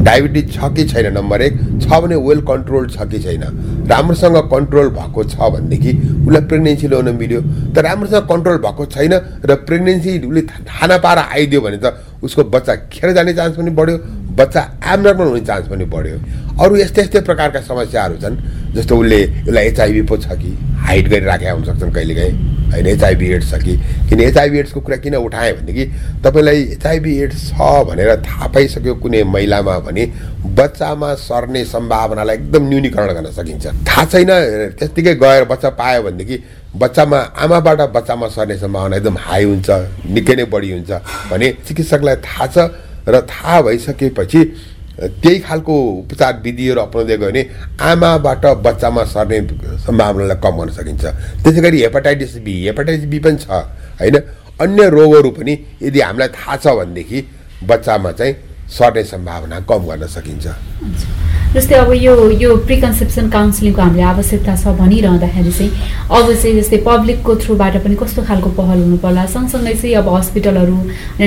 डायबिटिज 0.00 0.52
छ 0.54 0.72
कि 0.74 0.84
छैन 0.88 1.12
नम्बर 1.14 1.42
एक। 1.42 1.54
छ 1.82 2.00
भने 2.02 2.16
वेल 2.18 2.40
कन्ट्रोल 2.42 2.88
छ 2.88 3.08
कि 3.10 3.18
छैन। 3.22 3.42
राम्रोसँग 3.90 4.36
कन्ट्रोल 4.52 4.88
भएको 4.90 5.24
छ 5.24 5.36
भनेदेखि 5.52 5.92
उसलाई 6.26 6.42
प्रेग्नेन्सी 6.48 6.88
ल्याउन 6.88 7.08
मिल्यो। 7.16 7.40
तर 7.74 7.84
राम्रोसँग 7.84 8.28
कन्ट्रोल 8.28 8.58
भएको 8.58 8.86
छैन 8.86 9.12
र 9.44 9.54
प्रेग्नेन्सी 9.66 10.18
उसले 10.20 10.42
थाहा 10.42 10.98
पाएर 10.98 11.18
आइदियो 11.18 11.60
भने 11.60 11.78
त 11.84 11.96
उसको 12.22 12.44
बच्चा 12.44 12.74
खेर 12.92 13.12
जाने 13.12 13.32
चान्स 13.34 13.56
पनि 13.56 13.70
बढ्यो। 13.70 13.96
बच्चा 14.40 14.60
एबनर्मल 14.92 15.26
हुने 15.26 15.40
चान्स 15.48 15.68
पनि 15.68 15.84
बढ्यो। 15.94 16.18
अरू 16.60 16.76
यस्तै 16.76 17.02
यस्तै 17.02 17.20
प्रकारका 17.28 17.60
समस्याहरू 17.62 18.16
छन् 18.22 18.36
जस्तो 18.74 18.96
उसले 18.96 19.20
उसलाई 19.48 19.66
एचआइभी 19.66 20.02
पो 20.08 20.16
छ 20.16 20.38
कि 20.40 20.50
हाइड 20.86 21.08
गरिराखेका 21.10 21.52
हुनसक्छन् 21.52 21.92
कहिलेकाहीँ। 21.92 22.34
होइन 22.70 22.86
एचआइभी 22.86 23.26
एड्स 23.34 23.50
छ 23.50 23.58
कि? 23.62 23.76
किन 24.08 24.20
एचआइभी 24.20 24.58
एड्सको 24.58 24.80
कुरा 24.80 24.96
किन 25.04 25.14
उठाएँ 25.16 25.52
भनेदेखि 25.52 25.84
तपाईँलाई 26.24 26.62
एचआइभी 26.74 27.16
एड्स 27.22 27.48
छ 27.50 27.70
भनेर 27.88 28.14
थाहा 28.26 28.46
पाइसक्यो 28.54 28.94
कुनै 29.02 29.22
महिलामा 29.26 29.78
भने 29.86 30.04
बच्चामा 30.58 31.14
सर्ने 31.20 31.64
सम्भावनालाई 31.64 32.36
एकदम 32.36 32.68
न्यूनीकरण 32.68 33.12
गर्न 33.14 33.30
सकिन्छ। 33.38 33.66
थाहा 33.88 34.04
छैन 34.04 34.30
त्यत्तिकै 34.78 35.14
गएर 35.24 35.44
बच्चा 35.50 35.70
पायो 35.80 36.02
भनेदेखि 36.02 36.36
बच्चामा 36.76 37.18
आमाबाट 37.44 37.80
बच्चामा 37.96 38.28
सर्ने 38.36 38.56
सम्भावना 38.58 38.96
एकदम 38.96 39.16
हाई 39.18 39.44
हुन्छ 39.44 39.68
निकै 40.14 40.34
नै 40.36 40.44
बढी 40.54 40.70
हुन्छ 40.72 40.90
भने 41.30 41.48
चिकित्सकलाई 41.66 42.16
थाहा 42.22 42.46
छ। 42.46 42.70
र 43.10 43.20
थाहा 43.30 43.60
भइसकेपछि 43.62 44.40
त्यही 45.00 45.38
खालको 45.40 45.74
उपचार 46.04 46.40
विधिहरू 46.44 46.80
अपनाउँदै 46.80 47.16
गयो 47.16 47.30
भने 47.30 47.42
आमाबाट 47.80 48.44
बच्चामा 48.66 49.02
सर्ने 49.04 49.38
सम्भावनालाई 49.86 50.38
कम 50.44 50.54
गर्न 50.58 50.70
सकिन्छ। 50.76 51.04
त्यसै 51.42 51.60
गरी 51.60 51.78
हेपाटाइटिस 51.82 52.36
बी 52.44 52.54
हेपाटाइटिस 52.66 53.08
बी 53.08 53.18
पनि 53.18 53.36
छ 53.40 53.48
होइन? 54.00 54.16
अन्य 54.60 54.88
रोगहरू 54.90 55.30
पनि 55.32 55.52
यदि 55.82 56.00
हामीलाई 56.00 56.28
थाहा 56.36 56.56
छ 56.56 56.66
भनेदेखि 56.78 57.18
बच्चामा 57.64 58.12
चाहिँ 58.12 58.34
सर्ने 58.68 59.02
सम्भावना 59.04 59.60
कम 59.64 59.80
गर्न 59.88 60.06
सकिन्छ। 60.06 60.46
जस्तै 61.54 61.74
अब 61.74 61.92
यो 61.92 62.12
यो 62.40 62.56
प्रिकन्सेप्सन 62.66 63.28
काउन्सिलिङको 63.30 63.80
हामीले 63.82 64.02
आवश्यकता 64.08 64.54
छ 64.56 64.72
भनिरहँदाखेरि 64.80 65.52
चाहिँ 65.52 65.70
अब 66.16 66.26
चाहिँ 66.32 66.54
जस्तै 66.58 66.76
पब्लिकको 66.86 67.34
थ्रुबाट 67.42 67.76
पनि 67.84 67.94
कस्तो 68.02 68.22
खालको 68.28 68.50
पहल 68.58 68.78
हुनु 68.82 68.96
पर्ला 69.04 69.24
सँगसँगै 69.34 69.72
चाहिँ 69.80 69.94
अब 70.00 70.08
हस्पिटलहरू 70.14 70.76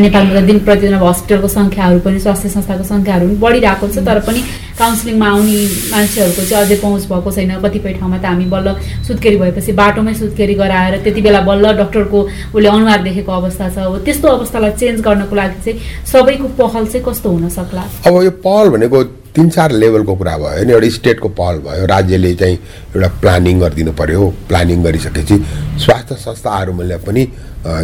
नेपालमा 0.05 0.41
दिन 0.47 0.59
प्रतिदिन 0.67 0.95
अब 0.99 1.03
हस्पिटलको 1.03 1.47
सङ्ख्याहरू 1.55 1.99
पनि 2.05 2.19
स्वास्थ्य 2.25 2.49
संस्थाको 2.55 2.83
सङ्ख्याहरू 2.91 3.27
पनि 3.27 3.35
बढिरहेको 3.43 3.87
छ 3.87 4.03
तर 4.07 4.19
पनि 4.27 4.43
काउन्सिलिङमा 4.79 5.27
आउने 5.31 5.57
मान्छेहरूको 5.91 6.45
चाहिँ 6.49 6.65
अझै 6.65 6.77
पहुँच 6.83 7.03
भएको 7.11 7.31
छैन। 7.31 7.51
कतिपय 7.65 7.93
ठाउँमा 7.99 8.17
त 8.17 8.25
हामी 8.25 8.45
बल्ल 8.53 8.75
सुत्केरी 9.07 9.37
भएपछि 9.43 9.71
बाटोमै 9.81 10.13
सुत्केरी 10.21 10.55
गराएर 10.61 10.95
त्यति 11.03 11.21
बेला 11.27 11.41
बल्ल 11.49 11.73
डक्टरको 11.81 12.21
उसले 12.55 12.69
अनुहार 12.75 13.03
देखेको 13.09 13.31
अवस्था 13.41 13.69
छ। 13.75 13.91
हो 13.91 13.97
त्यस्तो 14.07 14.27
अवस्थालाई 14.37 14.71
चेन्ज 14.79 15.01
गर्नको 15.09 15.35
लागि 15.35 15.59
चाहिँ 15.67 16.07
सबैको 16.13 16.47
पहल 16.63 16.87
चाहिँ 16.87 17.03
कस्तो 17.09 17.35
हुन 17.35 17.49
सक्ला? 17.57 17.83
अब 18.07 18.21
यो 18.23 18.31
पहल 18.47 18.69
भनेको 18.77 19.03
तिन 19.35 19.49
चार 19.49 19.71
लेभलको 19.71 20.15
कुरा 20.15 20.37
भयो 20.37 20.47
होइन 20.47 20.69
एउटा 20.69 20.89
स्टेटको 20.89 21.29
पहल 21.29 21.59
भयो। 21.65 21.85
राज्यले 21.85 22.33
चाहिँ 22.35 22.57
एउटा 22.95 23.07
प्लानिङ 23.21 23.59
गरिदिनु 23.59 23.91
पऱ्यो 23.99 24.29
प्लानिङ 24.47 24.83
गरिसकेपछि 24.83 25.37
स्वास्थ्य 25.85 26.15
संस्थाहरूले 26.15 26.97
पनि 27.05 27.23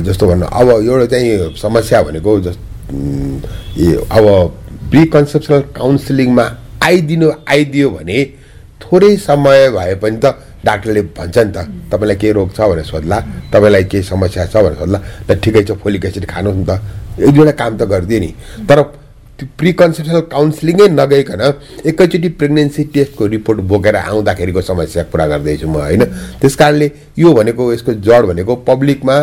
जस्तो 0.05 0.27
भन्नु 0.27 0.45
अब 0.45 0.69
एउटा 0.69 1.05
चाहिँ 1.05 1.55
समस्या 1.57 2.01
भनेको 2.03 2.39
जस 2.45 2.57
अब 4.11 4.25
प्रिकन्सेप्सनल 4.91 5.61
काउन्सिलिङमा 5.77 6.45
आइदिनु 6.83 7.31
आइदियो 7.49 7.89
भने 7.89 8.23
थोरै 8.81 9.15
समय 9.17 9.69
भए 9.69 9.95
पनि 10.03 10.17
त 10.23 10.35
डाक्टरले 10.65 11.01
भन्छ 11.17 11.37
नि 11.37 11.51
त 11.55 11.65
तपाईँलाई 11.91 12.15
के 12.21 12.31
रोग 12.37 12.53
छ 12.53 12.61
भनेर 12.69 12.83
सोध्ला 12.85 13.19
तपाईँलाई 13.53 13.83
केही 13.91 14.03
समस्या 14.03 14.45
छ 14.45 14.57
भनेर 14.57 14.77
सोध्ला 14.77 14.99
ल 15.29 15.39
ठिकै 15.39 15.63
छ 15.63 15.71
फोलिक 15.81 16.05
एसिड 16.05 16.25
खानुहोस् 16.25 16.57
नि 16.57 16.65
त। 16.69 16.71
एक 17.19 17.31
दुईवटा 17.33 17.51
काम 17.61 17.77
त 17.77 17.83
गरिदियो 17.89 18.19
नि। 18.19 18.31
तर 18.69 18.79
प्रिकन्सेप्सनल 19.59 20.21
काउन्सिलिङै 20.31 20.87
नगइकन 20.91 21.41
एकैचोटि 21.87 22.29
प्रेग्नेन्सी 22.39 22.83
टेस्टको 22.93 23.25
रिपोर्ट 23.25 23.59
बोकेर 23.71 23.95
आउँदाखेरिको 23.95 24.61
समस्या 24.61 25.03
पुरा 25.11 25.25
गर्दैछु 25.27 25.67
म 25.67 25.77
होइन? 25.79 26.03
त्यस 26.41 26.55
कारणले 26.55 26.91
यो 27.19 27.33
भनेको 27.33 27.73
यसको 27.73 27.93
जड 28.03 28.25
भनेको 28.31 28.55
पब्लिकमा 28.67 29.15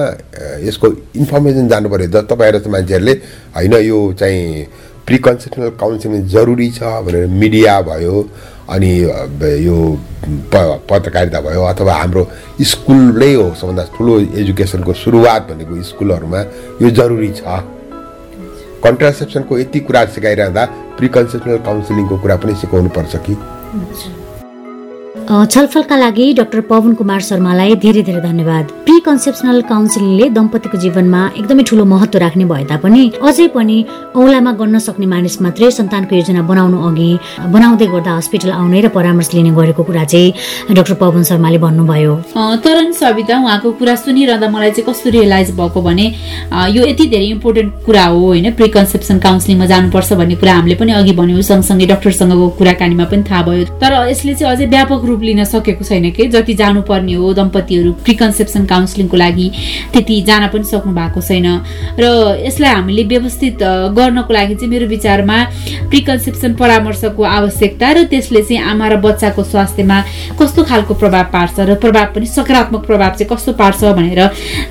यसको 0.65 0.87
इन्फर्मेसन 1.17 1.69
जानु 1.69 1.89
पऱ्यो 1.89 2.09
ज 2.09 2.25
तपाईँहरू 2.31 2.59
जस्तो 2.59 2.71
मान्छेहरूले 2.71 3.15
होइन 3.57 3.75
यो 3.85 3.99
चाहिँ 4.19 4.43
प्रिकन्सेप्सनल 5.07 5.71
काउन्सिलिङ 5.81 6.27
जरुरी 6.27 6.71
छ 6.71 6.83
भनेर 7.07 7.27
मिडिया 7.27 7.81
भयो 7.83 8.17
अनि 8.67 8.91
यो 9.63 9.77
पत्रकारिता 10.91 11.41
भयो 11.41 11.63
अथवा 11.63 11.95
हाम्रो 11.95 12.23
स्कुल 12.73 13.03
नै 13.23 13.33
हो 13.35 13.47
सबभन्दा 13.55 13.85
ठुलो 13.95 14.19
एजुकेसनको 14.43 14.93
सुरुवात 15.05 15.43
भनेको 15.51 15.83
स्कुलहरूमा 15.93 16.41
यो 16.83 16.91
जरुरी 16.91 17.31
छ। 17.37 17.76
कन्ट्रासेप्सनको 18.87 19.59
यति 19.59 19.81
कुरा 19.87 20.05
सिकाइरहँदा 20.17 20.65
प्रिकन्सेप्सनल 20.99 21.59
काउन्सिलिङको 21.69 22.19
कुरा 22.23 22.37
पनि 22.43 22.55
सिकाउनु 22.63 22.89
पर्छ 22.97 23.17
कि 23.27 23.35
छलफलका 25.27 25.97
लागि 25.97 26.33
डाक्टर 26.39 26.61
पवन 26.71 26.93
कुमार 26.95 27.21
शर्मालाई 27.21 27.75
धेरै 27.83 28.03
धेरै 28.07 28.21
धन्यवाद। 28.23 28.65
प्री 28.87 28.99
कन्सेप्सनल 29.07 29.61
काउन्सिलिङले 29.71 30.29
दम्पतिको 30.31 30.79
जीवनमा 30.79 31.23
एकदमै 31.39 31.63
ठुलो 31.67 31.85
महत्व 31.85 32.19
राख्ने 32.19 32.45
भए 32.47 32.65
तापनि 32.71 33.03
अझै 33.27 33.47
पनि 33.51 33.79
औलामा 34.15 34.53
गर्न 34.61 34.79
सक्ने 34.79 35.07
मानिस 35.07 35.41
मात्रै 35.43 35.71
सन्तानको 35.79 36.15
योजना 36.17 36.43
बनाउनु 36.51 36.79
अघि 36.89 37.09
बनाउँदै 37.55 37.87
गर्दा 37.95 38.13
हस्पिटल 38.19 38.51
आउने 38.55 38.81
र 38.81 38.89
परामर्श 38.95 39.31
लिने 39.35 39.51
गरेको 39.59 39.83
कुरा 39.83 40.05
चाहिँ 40.13 40.77
डाक्टर 40.79 40.95
पवन 41.03 41.23
शर्माले 41.31 41.59
भन्नुभयो। 41.59 42.15
तर 42.63 42.77
सविता 42.95 43.35
उहाँको 43.43 43.73
कुरा 43.83 43.95
सुनिरहँदा 44.07 44.49
मलाई 44.55 44.71
चाहिँ 44.79 44.87
कस्तो 44.87 45.11
रियलाइज 45.11 45.51
भएको 45.59 45.83
भने 45.83 46.07
यो 46.71 46.87
यति 46.87 47.07
धेरै 47.11 47.27
इम्पोर्टेन्ट 47.35 47.83
कुरा 47.83 48.05
हो 48.07 48.23
होइन? 48.31 48.47
प्री 48.55 48.69
कन्सेप्सन 48.79 49.19
काउन्सिलिङमा 49.27 49.67
जानुपर्छ 49.75 50.13
भन्ने 50.23 50.37
कुरा 50.39 50.55
हामीले 50.55 50.79
पनि 50.79 50.93
अघि 51.03 51.13
भन्यौँ। 51.19 51.43
सँगसँगै 51.51 51.87
डक्टरसँगको 51.93 52.49
कुराकानीमा 52.63 53.05
पनि 53.11 53.23
थाहा 53.27 53.43
भयो। 53.51 53.65
तर 53.83 53.93
यसले 54.15 54.35
चाहिँ 54.39 54.55
अझै 54.55 54.67
व्यापक 54.71 55.05
रूप 55.07 55.15
लिन 55.23 55.45
सकेको 55.45 55.85
छैन 55.85 56.11
कि? 56.11 56.27
जति 56.29 56.55
जानुपर्ने 56.55 57.15
हो 57.15 57.33
दम्पतिहरू 57.35 57.93
प्रिकन्सेप्सन 58.05 58.65
काउन्सिलिङको 58.67 59.17
लागि 59.17 59.51
त्यति 59.93 60.21
जान 60.29 60.47
पनि 60.49 60.65
सक्नु 60.65 60.93
भएको 60.93 61.21
छैन। 61.21 61.47
र 62.01 62.05
यसलाई 62.47 62.73
हामीले 62.73 63.03
व्यवस्थित 63.05 63.63
गर्नको 63.97 64.33
लागि 64.33 64.55
चाहिँ 64.55 64.71
मेरो 64.71 64.87
विचारमा 64.87 65.39
प्रिकन्सेप्सन 65.91 66.55
परामर्शको 66.55 67.23
आवश्यकता 67.23 67.91
र 67.93 68.05
त्यसले 68.11 68.43
चाहिँ 68.43 68.63
आमा 68.63 68.87
र 68.89 68.97
बच्चाको 69.01 69.43
स्वास्थ्यमा 69.45 69.99
कस्तो 70.41 70.63
खालको 70.65 70.95
प्रभाव 70.95 71.25
पार्छ 71.33 71.61
र 71.61 71.75
प्रभाव 71.77 72.07
पनि 72.15 72.27
सकारात्मक 72.27 72.87
प्रभाव 72.87 73.13
चाहिँ 73.17 73.31
कस्तो 73.31 73.53
पार्छ 73.55 73.85
भनेर 73.97 74.21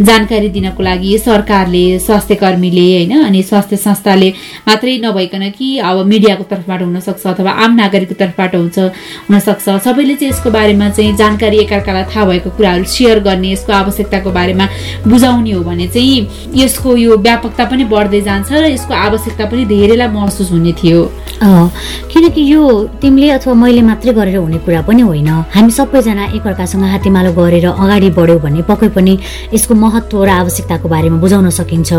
जानकारी 0.02 0.50
दिनको 0.50 0.84
लागि 0.84 1.18
सरकारले 1.20 1.86
स्वास्थ्य 2.00 2.36
कर्मीले 2.36 2.86
होइन 2.96 3.14
अनि 3.24 3.42
स्वास्थ्य 3.44 3.78
संस्थाले 3.78 4.30
मात्रै 4.68 4.98
नभइकन 5.04 5.50
कि 5.58 5.68
अब 5.80 6.06
मिडियाको 6.06 6.44
तर्फबाट 6.52 6.82
हुनसक्छ 6.82 7.26
अथवा 7.28 7.52
आम 7.64 7.76
नागरिकको 7.76 8.16
तर्फबाट 8.16 8.56
हुन्छ 8.56 8.80
हुनसक्छ। 9.30 9.66
सबैले 9.86 10.16
चाहिँ 10.16 10.34
यसको 10.36 10.52
बारेमा 10.52 10.90
चाहिँ 10.92 11.16
जानकारी 11.16 11.58
एकअर्कालाई 11.58 12.04
थाहा 12.12 12.26
भएको 12.26 12.50
कुराहरू 12.60 12.84
सेयर 12.84 13.20
गर्ने 13.24 13.52
यसको 13.52 13.72
आवश्यकताको 13.74 14.30
बारेमा 14.32 14.66
बुझाउने 15.08 15.52
हो 15.52 15.62
भने 15.64 15.88
चाहिँ 15.88 16.52
यसको 16.56 16.96
यो 16.98 17.18
व्यापकता 17.18 17.66
पनि 17.72 17.84
बढ्दै 17.88 18.22
जान्छ 18.22 18.52
र 18.52 18.66
यसको 18.68 18.94
आवश्यकता 18.94 19.46
पनि 19.48 19.66
धेरैलाई 19.66 20.08
महसुस 20.12 20.52
हुने 20.52 20.74
थियो। 20.76 21.00
किनकि 22.12 22.42
यो 22.52 22.62
तिमीले 23.02 23.30
अथवा 23.32 23.54
मैले 23.54 23.82
मात्रै 23.82 24.14
गरेर 24.14 24.38
हुने 24.38 24.60
कुरा 24.66 24.82
पनि 24.84 25.02
होइन। 25.02 25.30
हामी 25.56 25.72
सबैजना 25.72 26.26
एकअर्कासँग 26.36 26.84
हातेमालो 26.84 27.32
गरेर 27.40 27.66
अगाडि 27.68 28.10
बढ्यौँ 28.20 28.40
भने 28.44 28.62
पक्कै 28.68 28.90
पनि 28.92 29.14
यसको 29.54 29.74
महत्व 29.76 30.24
र 30.24 30.30
आवश्यकताको 30.44 30.88
बारेमा 30.90 31.18
बुझाउन 31.24 31.50
सकिन्छ। 31.50 31.92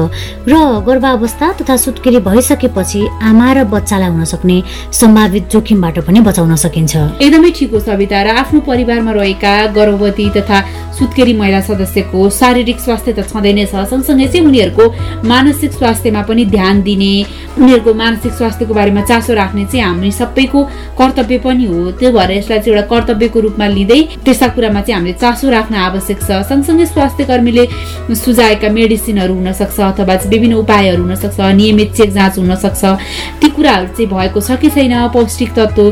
र 0.49 0.55
गर्भावस्था 0.87 1.47
तथा 1.61 1.77
सुत्केरी 1.77 2.21
भइसकेपछि 2.29 3.01
आमा 3.23 3.49
र 3.53 3.65
बच्चालाई 3.73 4.11
हुन 4.13 4.25
सक्ने 4.25 4.57
सम्भावित 4.93 5.45
जोखिमबाट 5.53 5.97
पनि 6.07 6.21
बचाउन 6.21 6.55
सकिन्छ। 6.57 6.95
एकदमै 7.21 7.51
ठिक 7.57 7.71
हो 7.73 7.81
सविता 7.81 8.23
र 8.23 8.26
आफ्नो 8.27 8.61
परिवारमा 8.67 9.13
रहेका 9.13 9.55
गर्भवती 9.77 10.29
तथा 10.37 10.59
सुत्केरी 10.99 11.33
महिला 11.37 11.61
सदस्यको 11.61 12.29
शारीरिक 12.31 12.79
स्वास्थ्य 12.81 13.13
त 13.13 13.21
छँदै 13.29 13.53
नै 13.53 13.65
छ। 13.69 13.85
सँगसँगै 13.85 14.27
चाहिँ 14.33 14.47
उनीहरूको 14.47 14.85
मानसिक 15.29 15.73
स्वास्थ्यमा 15.73 16.23
पनि 16.25 16.45
ध्यान 16.57 16.83
दिने 16.83 17.13
उनीहरूको 17.61 17.93
मानसिक 17.95 18.33
स्वास्थ्यको 18.33 18.75
बारेमा 18.75 19.03
चासो 19.05 19.35
राख्ने 19.35 19.65
चाहिँ 19.69 19.85
हामी 19.85 20.11
सबैको 20.11 20.61
कर्तव्य 20.97 21.39
पनि 21.45 21.65
हो। 21.69 21.91
त्यो 22.01 22.13
भएर 22.17 22.31
यसलाई 22.31 22.59
चाहिँ 22.59 22.73
एउटा 22.73 22.89
कर्तव्यको 22.89 23.41
रूपमा 23.41 23.67
लिँदै 23.77 24.01
त्यस्ता 24.25 24.49
कुरामा 24.57 24.81
चाहिँ 24.81 24.97
हामीले 24.97 25.15
चासो 25.21 25.51
राख्न 25.53 25.75
आवश्यक 25.77 26.19
छ। 26.25 26.41
सँगसँगै 26.49 26.87
स्वास्थ्य 26.87 27.25
कर्मीले 27.29 27.65
सुझाएका 28.17 28.69
मेडिसिनहरू 28.73 29.35
हुनसक्छ 29.37 29.81
अथवा 29.93 30.15
विभिन्न 30.33 30.55
उपायहरू 30.65 31.03
हुनसक्छ 31.03 31.41
नियमित 31.61 31.93
चेक 31.93 32.11
जाँच 32.17 32.39
हुनसक्छ। 32.39 32.85
ती 33.41 33.49
कुराहरू 33.53 33.87
चाहिँ 33.93 34.09
भएको 34.09 34.41
छ 34.41 34.57
कि 34.57 34.69
छैन 34.73 34.97
पौष्टिक 35.13 35.53
तत्त्व 35.53 35.85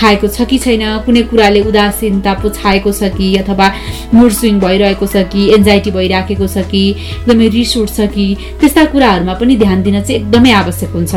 खाएको 0.00 0.26
छ 0.32 0.48
कि 0.48 0.58
छैन 0.64 1.04
कुनै 1.04 1.22
कुराले 1.28 1.59
उदासीनता 1.62 2.32
पो 2.42 2.48
छाएको 2.48 2.92
छ 2.92 3.12
कि 3.16 3.34
अथवा 3.36 3.66
मुड 4.14 4.30
स्विङ 4.32 4.60
भइरहेको 4.60 5.06
छ 5.06 5.24
कि 5.32 5.48
एन्जाइटी 5.54 5.90
भइराखेको 5.90 6.46
छ 6.46 6.64
कि 6.70 6.82
एकदमै 6.90 7.48
रिस 7.48 7.76
उठ्छ 7.76 8.00
कि 8.14 8.26
त्यस्ता 8.60 8.84
कुराहरूमा 8.92 9.34
पनि 9.40 9.56
ध्यान 9.56 9.82
दिन 9.82 10.00
चाहिँ 10.02 10.20
एकदमै 10.20 10.50
आवश्यक 10.62 10.90
हुन्छ। 10.90 11.14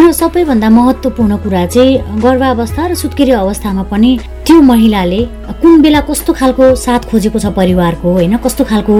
र 0.00 0.12
सबैभन्दा 0.12 0.68
महत्त्वपूर्ण 0.70 1.36
कुरा 1.44 1.66
चाहिँ 1.66 2.20
गर्भावस्था 2.20 2.86
र 2.86 2.94
सुत्केरी 2.94 3.32
अवस्थामा 3.36 3.82
पनि 3.92 4.10
त्यो 4.50 4.60
महिलाले 4.60 5.18
कुन 5.62 5.82
बेला 5.82 6.00
कस्तो 6.10 6.32
खालको 6.34 6.74
साथ 6.74 7.06
खोजेको 7.10 7.38
छ 7.38 7.46
परिवारको 7.54 8.12
होइन? 8.12 8.36
कस्तो 8.42 8.64
खालको 8.66 8.94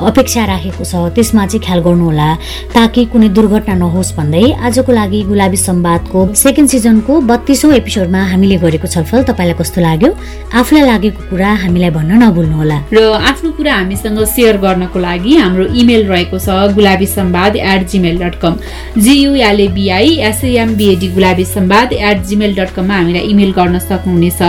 अपेक्षा 0.00 0.44
राखेको 0.48 0.84
छ 0.84 1.12
त्यसमा 1.12 1.44
चाहिँ 1.46 1.60
ख्याल 1.60 1.80
गर्नुहोला 1.84 2.28
ताकि 2.72 3.04
कुनै 3.12 3.28
दुर्घटना 3.36 3.74
नहोस् 3.84 4.12
भन्दै 4.16 4.44
आजको 4.64 4.92
लागि 4.92 5.20
गुलाबी 5.28 5.56
संवादको 5.60 6.20
सेकेन्ड 6.32 6.68
सिजनको 6.70 7.20
बत्तीसौँ 7.20 7.72
एपिसोडमा 7.74 8.20
हामीले 8.32 8.56
गरेको 8.64 8.88
छलफल 8.88 9.22
तपाईँलाई 9.28 9.56
कस्तो 9.60 9.80
लाग्यो? 9.84 10.10
आफूलाई 10.56 10.84
लागेको 10.88 11.20
कुरा 11.30 11.50
हामीलाई 11.64 11.90
भन्न 11.96 12.12
नभुल्नुहोला। 12.24 12.78
र 12.88 13.04
आफ्नो 13.28 13.50
कुरा 13.60 13.74
हामीसँग 13.74 14.24
सेयर 14.32 14.56
गर्नको 14.64 14.98
लागि 15.04 15.36
हाम्रो 15.36 15.64
इमेल 15.82 16.02
रहेको 16.08 16.38
छ 16.40 16.48
Gulabi 16.80 17.06
Sambad 17.12 17.56
at 17.60 17.88
gmail 17.92 18.16
dot 18.24 18.40
com 18.40 18.56
G U L A B I 19.04 20.16
S A M B A D 20.32 21.08
Gulabi 21.12 21.44
Sambad 21.52 21.92
at 21.92 22.24
gmail 22.24 22.56
dot 22.56 22.70
कममा 22.76 22.94
हामीलाई 22.96 23.22
इमेल 23.34 23.52
गर्न 23.52 23.78
सक्नुहुनेछ। 23.84 24.42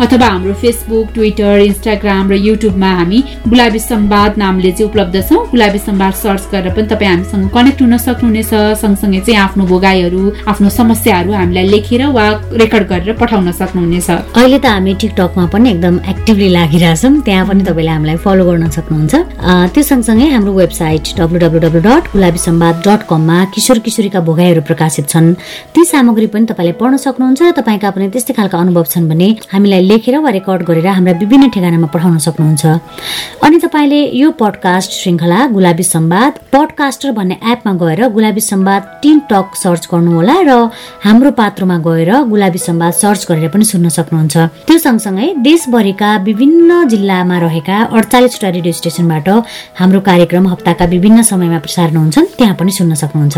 अथवा 0.00 0.26
हाम्रो 0.26 0.52
फेसबुक 0.62 1.06
ट्विटर 1.14 1.58
इन्स्टाग्राम 1.60 2.30
र 2.30 2.34
युट्युबमा 2.48 2.90
हामी 2.98 3.18
गुलाबी 3.48 3.78
सम्वाद 3.78 4.38
नामले 4.38 4.70
चाहिँ 4.72 4.90
उपलब्ध 4.90 5.16
छौँ। 5.28 5.40
गुलाबी 5.50 5.78
सम्वाद 5.78 6.12
सर्च 6.22 6.44
गरेर 6.52 6.72
पनि 6.74 6.86
तपाईँ 6.86 7.10
हामीसँग 7.10 7.48
कनेक्ट 7.54 7.80
हुन 7.82 7.96
सक्नुहुनेछ। 8.06 8.52
सँगसँगै 8.82 9.20
चाहिँ 9.26 9.40
आफ्नो 9.40 9.64
भोगाईहरू 9.66 10.22
आफ्नो 10.48 10.68
समस्याहरू 10.70 11.32
हामीलाई 11.32 11.66
लेखेर 11.74 12.02
वा 12.14 12.26
रेकर्ड 12.62 12.86
गरेर 12.88 13.16
पठाउन 13.18 13.50
सक्नुहुनेछ। 13.60 14.10
अहिले 14.38 14.58
त 14.58 14.66
हामी 14.70 14.94
टिकटकमा 15.02 15.44
पनि 15.50 15.70
एकदम 15.74 15.94
एक्टिभली 16.12 16.48
लागिरहेछौँ। 16.54 17.12
त्यहाँ 17.26 17.46
पनि 17.50 17.62
तपाईँले 17.66 17.92
हामीलाई 17.96 18.16
फलो 18.22 18.44
गर्न 18.46 18.70
सक्नुहुन्छ। 18.78 19.14
त्यो 19.74 19.82
सँगसँगै 19.82 20.26
हाम्रो 20.30 20.52
website 20.62 21.04
W 21.18 21.38
W 21.42 21.58
W 21.66 21.80
dot 21.88 22.02
Gulabi 22.14 22.38
Sambad 22.38 22.76
dot 22.86 23.00
कममा 23.10 23.36
किशोर 23.54 23.78
किशोरीका 23.82 24.20
भोगाईहरू 24.22 24.62
प्रकाशित 24.62 25.08
छन्। 25.10 25.34
ती 25.74 25.84
सामग्री 25.84 26.26
पनि 26.30 26.46
तपाईँले 26.50 26.72
पढ्न 26.78 26.96
सक्नुहुन्छ। 27.02 27.40
तपाईँका 27.58 27.90
पनि 27.90 28.08
त्यस्तै 28.14 28.34
खालका 28.38 28.58
अनुभव 28.58 28.84
छन् 28.94 29.08
भने 29.10 29.28
हामीलाई 29.52 29.82
लेखेर 29.88 30.16
वा 30.18 30.30
रेकर्ड 30.30 30.62
गरेर 30.68 30.86
हाम्रा 30.88 31.12
विभिन्न 31.22 31.48
ठेगानामा 31.54 31.88
पठाउन 31.94 32.18
सक्नुहुन्छ। 32.26 32.64
अनि 33.44 33.56
तपाईँले 33.64 34.00
यो 34.20 34.28
पडकास्ट 34.40 34.90
श्रृङ्खला 35.00 35.38
गुलाबी 35.56 35.84
सम्वाद 35.94 36.32
पडकास्टर 36.52 37.10
भन्ने 37.18 37.36
एपमा 37.52 37.72
गएर 37.82 38.00
Gulabi 38.16 38.42
Sambad 38.42 38.82
teen 39.02 39.18
talk 39.30 39.46
search 39.62 39.88
गर्नुहोला 39.92 40.36
र 40.48 40.50
हाम्रो 41.04 41.30
पात्रोमा 41.40 41.76
गएर 41.88 42.10
गुलाबी 42.32 42.60
सम्वाद 42.68 42.92
सर्च 43.02 43.20
गरेर 43.30 43.48
पनि 43.54 43.64
सुन्न 43.64 43.88
सक्नुहुन्छ। 43.98 44.36
त्यो 44.66 44.78
सँगसँगै 44.78 45.26
देशभरिका 45.48 46.10
विभिन्न 46.28 46.70
जिल्लामा 46.92 47.38
रहेका 47.46 47.76
अडचालिसवटा 47.96 48.48
रेडियो 48.56 48.72
स्टेसनबाट 48.80 49.28
हाम्रो 49.80 50.00
कार्यक्रम 50.10 50.44
हप्ताका 50.52 50.84
विभिन्न 50.94 51.22
समयमा 51.30 51.58
प्रसारण 51.64 51.96
हुन्छन् 51.96 52.26
त्यहाँ 52.38 52.56
पनि 52.60 52.72
सुन्न 52.78 52.94
सक्नुहुन्छ। 53.02 53.36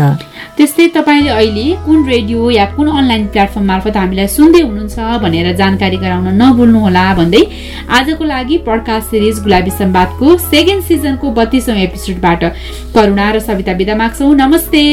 त्यस्तै 0.57 0.87
तपाईँले 0.97 1.31
अहिले 1.31 1.65
कुन 1.85 1.97
रेडियो 2.07 2.49
या 2.51 2.65
कुन 2.75 2.87
अनलाइन 2.99 3.23
प्लेटफर्म 3.33 3.65
मार्फत 3.71 3.95
हामीलाई 4.01 4.27
सुन्दै 4.37 4.61
हुनुहुन्छ 4.67 4.97
भनेर 5.23 5.47
जानकारी 5.61 5.97
गराउन 6.03 6.27
नभुल्नुहोला 6.31 7.05
भन्दै 7.13 7.43
आजको 7.89 8.23
लागि 8.23 8.57
पडकास्ट 8.67 9.09
सिरिज 9.09 9.39
गुलाबी 9.43 9.71
सम्वादको 9.71 10.37
सेकेन्ड 10.37 10.83
सिजनको 10.83 11.31
बत्तीसौँ 11.31 11.75
एपिसोडबाट 11.77 12.43
करुणा 12.95 13.31
र 13.31 13.39
सविता 13.39 13.71
विदा 13.71 13.95
माग्छौ। 13.95 14.33
नमस्ते। 14.33 14.83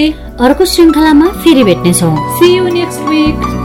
अर्को 0.40 0.64
श्रृङ्खलामा 0.64 1.26
फेरि 1.45 1.64
भेट्नेछौँ। 1.64 2.16
See 2.38 2.57
you 2.57 2.68
next 2.68 3.09
week 3.09 3.58